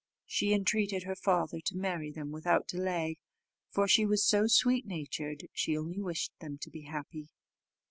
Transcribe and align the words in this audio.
She 0.25 0.51
entreated 0.51 1.03
her 1.03 1.15
father 1.15 1.59
to 1.61 1.77
marry 1.77 2.09
them 2.11 2.31
without 2.31 2.67
delay, 2.67 3.19
for 3.69 3.87
she 3.87 4.03
was 4.03 4.25
so 4.25 4.47
sweet 4.47 4.87
natured, 4.87 5.47
she 5.53 5.77
only 5.77 5.99
wished 6.01 6.31
them 6.39 6.57
to 6.61 6.71
be 6.71 6.85
happy. 6.85 7.29